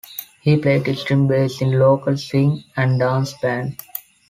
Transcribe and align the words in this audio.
He 0.41 0.57
played 0.57 0.97
string 0.97 1.27
bass 1.27 1.61
in 1.61 1.77
local 1.77 2.17
swing 2.17 2.63
and 2.75 2.99
dance 2.99 3.33
bands. 3.39 3.77